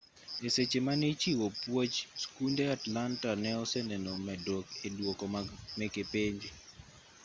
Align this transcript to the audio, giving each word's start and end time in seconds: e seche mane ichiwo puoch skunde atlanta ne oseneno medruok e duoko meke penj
e 0.47 0.49
seche 0.55 0.79
mane 0.87 1.05
ichiwo 1.13 1.45
puoch 1.61 1.95
skunde 2.23 2.63
atlanta 2.75 3.29
ne 3.43 3.51
oseneno 3.63 4.11
medruok 4.25 4.67
e 4.85 4.87
duoko 4.97 5.25
meke 5.77 6.03
penj 6.11 6.41